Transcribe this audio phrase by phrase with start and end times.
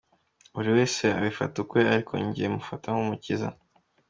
[0.53, 3.47] Buri wese abifata ukwe ariko njye mufata nk’umukiza.